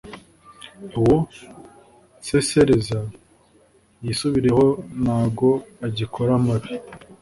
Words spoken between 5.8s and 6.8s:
agikora amabi